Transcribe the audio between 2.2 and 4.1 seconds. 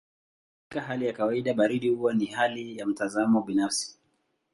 hali ya mtazamo binafsi.